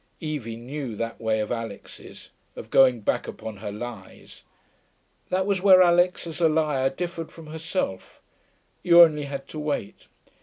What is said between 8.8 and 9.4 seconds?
you only